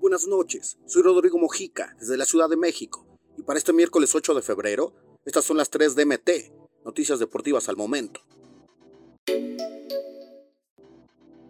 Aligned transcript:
Buenas 0.00 0.28
noches, 0.28 0.78
soy 0.86 1.02
Rodrigo 1.02 1.38
Mojica, 1.38 1.96
desde 1.98 2.16
la 2.16 2.24
Ciudad 2.24 2.48
de 2.48 2.56
México, 2.56 3.04
y 3.36 3.42
para 3.42 3.58
este 3.58 3.72
miércoles 3.72 4.14
8 4.14 4.34
de 4.34 4.42
febrero, 4.42 4.92
estas 5.24 5.44
son 5.44 5.56
las 5.56 5.70
3 5.70 5.96
DMT, 5.96 6.30
noticias 6.84 7.18
deportivas 7.18 7.68
al 7.68 7.76
momento. 7.76 8.20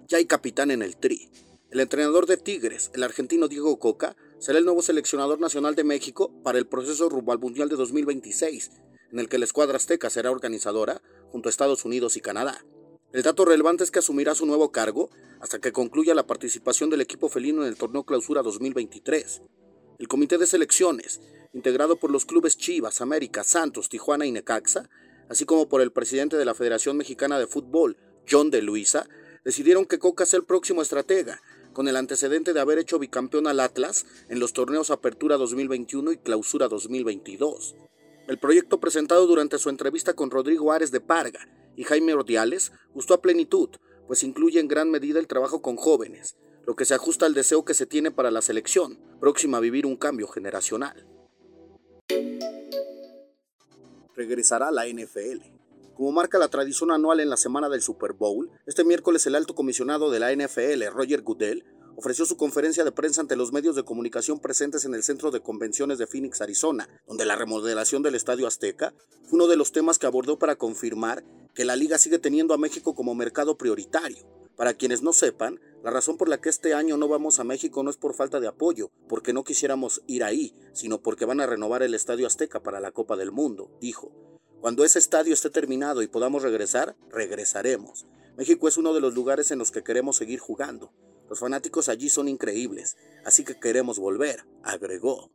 Ya 0.06 0.16
hay 0.16 0.24
capitán 0.24 0.71
en 0.71 0.82
el 0.82 0.96
Tri. 0.96 1.29
El 1.71 1.80
entrenador 1.80 2.27
de 2.27 2.38
Tigres, 2.38 2.91
el 2.95 3.03
argentino 3.03 3.49
Diego 3.49 3.79
Coca, 3.79 4.17
será 4.38 4.59
el 4.59 4.65
nuevo 4.65 4.81
seleccionador 4.81 5.41
nacional 5.41 5.75
de 5.75 5.85
México 5.85 6.33
para 6.43 6.56
el 6.56 6.67
proceso 6.67 7.11
rumbo 7.11 7.33
al 7.33 7.41
Mundial 7.41 7.69
de 7.69 7.77
2026, 7.77 8.71
en 9.13 9.19
el 9.19 9.29
que 9.29 9.38
la 9.38 9.45
escuadra 9.45 9.77
azteca 9.77 10.09
será 10.09 10.31
organizadora 10.31 11.03
junto 11.33 11.49
a 11.49 11.51
Estados 11.51 11.85
Unidos 11.85 12.17
y 12.17 12.21
Canadá. 12.21 12.65
El 13.15 13.22
dato 13.22 13.44
relevante 13.44 13.85
es 13.85 13.92
que 13.92 14.01
asumirá 14.01 14.35
su 14.35 14.44
nuevo 14.44 14.72
cargo 14.72 15.08
hasta 15.38 15.60
que 15.60 15.71
concluya 15.71 16.16
la 16.16 16.27
participación 16.27 16.91
del 16.91 17.01
equipo 17.01 17.28
felino 17.28 17.62
en 17.62 17.69
el 17.69 17.77
torneo 17.77 18.02
Clausura 18.02 18.42
2023. 18.42 19.40
El 20.00 20.09
comité 20.09 20.37
de 20.37 20.48
selecciones, 20.48 21.20
integrado 21.52 21.95
por 21.95 22.10
los 22.10 22.24
clubes 22.24 22.59
Chivas, 22.59 23.00
América, 23.00 23.45
Santos, 23.45 23.88
Tijuana 23.88 24.27
y 24.27 24.32
Necaxa, 24.32 24.90
así 25.28 25.45
como 25.45 25.68
por 25.68 25.80
el 25.80 25.92
presidente 25.92 26.37
de 26.37 26.45
la 26.45 26.54
Federación 26.54 26.96
Mexicana 26.96 27.38
de 27.38 27.46
Fútbol, 27.46 27.96
John 28.28 28.50
de 28.50 28.62
Luisa, 28.62 29.06
decidieron 29.45 29.84
que 29.84 30.01
Coca 30.01 30.26
sea 30.26 30.40
el 30.40 30.45
próximo 30.45 30.82
estratega, 30.82 31.40
con 31.73 31.87
el 31.87 31.95
antecedente 31.95 32.52
de 32.52 32.59
haber 32.59 32.80
hecho 32.80 32.98
bicampeón 32.98 33.46
al 33.46 33.60
Atlas 33.60 34.06
en 34.28 34.40
los 34.40 34.52
torneos 34.52 34.90
Apertura 34.90 35.37
2021 35.37 36.10
y 36.10 36.16
Clausura 36.16 36.66
2022. 36.66 37.76
El 38.26 38.38
proyecto 38.38 38.80
presentado 38.80 39.28
durante 39.28 39.59
su 39.59 39.68
entrevista 39.68 40.15
con 40.15 40.32
Rodrigo 40.32 40.73
Ares 40.73 40.90
de 40.90 41.01
Parga 41.01 41.46
y 41.76 41.84
Jaime 41.84 42.15
Ordiales 42.15 42.73
gustó 42.94 43.14
a 43.14 43.20
plenitud, 43.20 43.70
pues 44.06 44.22
incluye 44.22 44.60
en 44.60 44.68
gran 44.68 44.90
medida 44.90 45.18
el 45.18 45.26
trabajo 45.26 45.60
con 45.60 45.76
jóvenes, 45.76 46.36
lo 46.66 46.76
que 46.76 46.84
se 46.84 46.94
ajusta 46.94 47.26
al 47.26 47.34
deseo 47.34 47.64
que 47.64 47.74
se 47.74 47.86
tiene 47.86 48.10
para 48.10 48.30
la 48.30 48.42
selección, 48.42 48.98
próxima 49.20 49.58
a 49.58 49.60
vivir 49.60 49.86
un 49.86 49.96
cambio 49.96 50.28
generacional. 50.28 51.06
Regresará 54.14 54.70
la 54.70 54.86
NFL. 54.86 55.42
Como 55.95 56.12
marca 56.12 56.38
la 56.38 56.48
tradición 56.48 56.90
anual 56.90 57.20
en 57.20 57.30
la 57.30 57.36
semana 57.36 57.68
del 57.68 57.82
Super 57.82 58.12
Bowl, 58.12 58.51
este 58.66 58.84
miércoles 58.84 59.26
el 59.26 59.34
alto 59.34 59.54
comisionado 59.54 60.10
de 60.10 60.20
la 60.20 60.32
NFL, 60.32 60.84
Roger 60.92 61.23
Goodell, 61.23 61.64
ofreció 61.96 62.24
su 62.26 62.36
conferencia 62.36 62.84
de 62.84 62.92
prensa 62.92 63.20
ante 63.20 63.36
los 63.36 63.52
medios 63.52 63.76
de 63.76 63.84
comunicación 63.84 64.41
presentes 64.41 64.84
en 64.84 64.95
el 64.95 65.05
Centro 65.05 65.31
de 65.31 65.41
Convenciones 65.41 65.98
de 65.98 66.06
Phoenix, 66.06 66.41
Arizona, 66.41 66.89
donde 67.06 67.25
la 67.25 67.36
remodelación 67.36 68.03
del 68.03 68.17
Estadio 68.17 68.47
Azteca 68.47 68.95
fue 69.23 69.36
uno 69.36 69.47
de 69.47 69.56
los 69.56 69.73
temas 69.73 69.98
que 69.98 70.06
abordó 70.06 70.39
para 70.39 70.56
confirmar 70.56 71.25
que 71.55 71.65
la 71.65 71.77
liga 71.77 71.99
sigue 71.99 72.19
teniendo 72.19 72.53
a 72.55 72.59
México 72.59 72.95
como 72.95 73.15
mercado 73.15 73.57
prioritario. 73.57 74.27
Para 74.57 74.75
quienes 74.75 75.03
no 75.03 75.13
sepan, 75.13 75.61
la 75.83 75.91
razón 75.91 76.17
por 76.17 76.29
la 76.29 76.41
que 76.41 76.49
este 76.49 76.75
año 76.75 76.97
no 76.97 77.09
vamos 77.09 77.39
a 77.41 77.45
México 77.45 77.83
no 77.83 77.91
es 77.91 77.97
por 77.97 78.15
falta 78.15 78.41
de 78.41 78.47
apoyo, 78.47 78.91
porque 79.09 79.33
no 79.33 79.45
quisiéramos 79.45 80.03
ir 80.07 80.25
ahí, 80.25 80.55
sino 80.73 81.03
porque 81.03 81.25
van 81.25 81.41
a 81.41 81.47
renovar 81.47 81.83
el 81.83 81.95
Estadio 81.95 82.27
Azteca 82.27 82.63
para 82.63 82.81
la 82.81 82.93
Copa 82.93 83.17
del 83.17 83.33
Mundo, 83.33 83.71
dijo. 83.81 84.13
Cuando 84.61 84.85
ese 84.85 84.99
estadio 84.99 85.35
esté 85.35 85.51
terminado 85.51 86.03
y 86.03 86.07
podamos 86.07 86.43
regresar, 86.43 86.97
regresaremos. 87.11 88.07
México 88.37 88.67
es 88.67 88.79
uno 88.79 88.95
de 88.95 89.01
los 89.01 89.15
lugares 89.15 89.51
en 89.51 89.59
los 89.59 89.71
que 89.71 89.85
queremos 89.85 90.17
seguir 90.17 90.39
jugando. 90.39 90.93
Los 91.29 91.41
fanáticos 91.41 91.89
allí 91.89 92.09
son 92.09 92.29
increíbles, 92.29 92.97
así 93.25 93.45
que 93.45 93.59
queremos 93.59 93.99
volver, 93.99 94.45
agregó. 94.63 95.31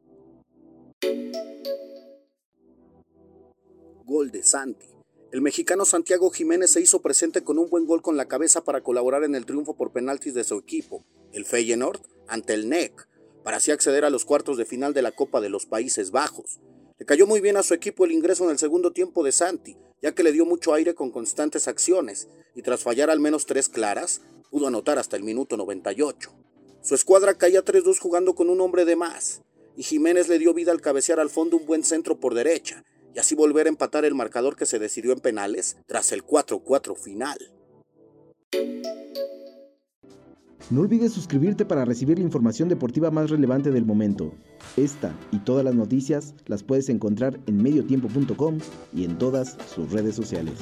Gol 4.06 4.32
de 4.32 4.44
Santi. 4.44 4.99
El 5.32 5.42
mexicano 5.42 5.86
Santiago 5.86 6.32
Jiménez 6.32 6.72
se 6.72 6.82
hizo 6.82 7.04
presente 7.04 7.44
con 7.44 7.60
un 7.60 7.70
buen 7.70 7.86
gol 7.86 8.02
con 8.02 8.18
la 8.18 8.28
cabeza 8.28 8.64
para 8.64 8.82
colaborar 8.82 9.24
en 9.24 9.36
el 9.36 9.46
triunfo 9.46 9.78
por 9.78 9.92
penaltis 9.92 10.34
de 10.34 10.44
su 10.44 10.58
equipo, 10.58 11.06
el 11.34 11.46
Feyenoord, 11.46 12.02
ante 12.28 12.56
el 12.56 12.68
NEC, 12.68 13.08
para 13.44 13.58
así 13.58 13.70
acceder 13.70 14.06
a 14.06 14.10
los 14.10 14.26
cuartos 14.26 14.58
de 14.58 14.66
final 14.66 14.96
de 14.96 15.04
la 15.04 15.12
Copa 15.12 15.40
de 15.40 15.50
los 15.50 15.68
Países 15.68 16.10
Bajos. 16.10 16.60
Le 16.98 17.06
cayó 17.06 17.28
muy 17.28 17.42
bien 17.42 17.58
a 17.58 17.64
su 17.64 17.76
equipo 17.76 18.06
el 18.06 18.12
ingreso 18.12 18.46
en 18.46 18.50
el 18.50 18.58
segundo 18.58 18.92
tiempo 18.92 19.24
de 19.24 19.32
Santi, 19.32 19.78
ya 20.02 20.14
que 20.14 20.24
le 20.24 20.32
dio 20.32 20.48
mucho 20.48 20.74
aire 20.74 20.96
con 20.96 21.12
constantes 21.12 21.68
acciones, 21.68 22.28
y 22.56 22.64
tras 22.64 22.82
fallar 22.82 23.12
al 23.12 23.20
menos 23.20 23.46
tres 23.46 23.70
claras, 23.70 24.22
pudo 24.50 24.66
anotar 24.66 24.98
hasta 24.98 25.16
el 25.16 25.22
minuto 25.22 25.58
98. 25.58 26.32
Su 26.82 26.96
escuadra 26.96 27.36
caía 27.36 27.64
3-2 27.64 28.00
jugando 28.00 28.34
con 28.34 28.50
un 28.50 28.62
hombre 28.62 28.84
de 28.84 28.96
más, 28.96 29.44
y 29.78 29.84
Jiménez 29.84 30.28
le 30.28 30.40
dio 30.40 30.56
vida 30.56 30.72
al 30.72 30.82
cabecear 30.82 31.20
al 31.20 31.30
fondo 31.30 31.56
un 31.56 31.68
buen 31.68 31.84
centro 31.84 32.20
por 32.20 32.34
derecha, 32.34 32.84
y 33.14 33.20
así 33.20 33.36
volver 33.36 33.68
a 33.68 33.70
empatar 33.70 34.06
el 34.06 34.16
marcador 34.16 34.56
que 34.56 34.66
se 34.66 34.80
decidió 34.80 35.14
en 35.14 35.20
penales 35.20 35.78
tras 35.88 36.12
el 36.12 36.26
4-4 36.26 36.96
final. 36.98 37.38
No 40.70 40.82
olvides 40.82 41.14
suscribirte 41.14 41.66
para 41.66 41.84
recibir 41.84 42.20
la 42.20 42.26
información 42.26 42.70
deportiva 42.70 43.10
más 43.10 43.32
relevante 43.32 43.72
del 43.72 43.86
momento. 43.86 44.34
Esta 44.78 45.18
y 45.32 45.40
todas 45.40 45.66
las 45.66 45.74
noticias 45.74 46.36
las 46.46 46.62
puedes 46.62 46.90
encontrar 46.90 47.40
en 47.48 47.64
mediotiempo.com 47.64 48.60
y 48.94 49.04
en 49.04 49.18
todas 49.18 49.58
sus 49.74 49.92
redes 49.92 50.16
sociales. 50.16 50.60